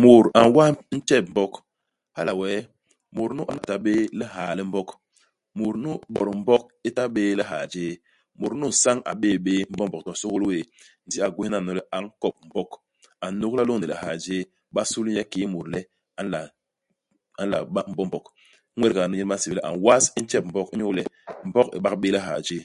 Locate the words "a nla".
16.18-16.40, 17.40-17.58